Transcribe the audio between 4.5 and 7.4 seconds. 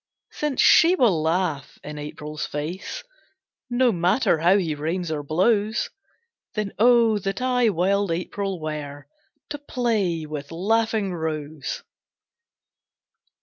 he rains or blows Then O that